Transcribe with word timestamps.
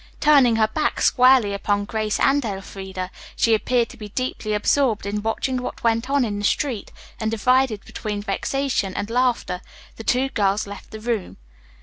Turning 0.19 0.55
her 0.55 0.67
back 0.67 0.99
squarely 0.99 1.53
upon 1.53 1.85
Grace 1.85 2.19
and 2.19 2.43
Elfreda, 2.43 3.11
she 3.35 3.53
appeared 3.53 3.87
to 3.89 3.97
be 3.97 4.09
deeply 4.09 4.55
absorbed 4.55 5.05
in 5.05 5.21
watching 5.21 5.57
what 5.57 5.83
went 5.83 6.09
on 6.09 6.25
in 6.25 6.39
the 6.39 6.43
street, 6.43 6.91
and, 7.19 7.29
divided 7.29 7.85
between 7.85 8.19
vexation 8.23 8.95
and 8.95 9.11
laughter, 9.11 9.61
the 9.97 10.03
two 10.03 10.29
girls 10.29 10.65
left 10.65 10.89
the 10.89 10.99
room. 10.99 11.37